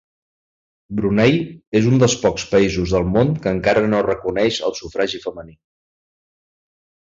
[0.99, 1.37] Brunei
[1.79, 5.57] és un dels pocs països del món que encara no reconeix el sufragi femení.